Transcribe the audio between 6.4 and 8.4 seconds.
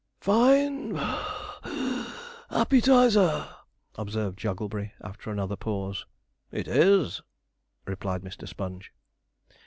'It is,' replied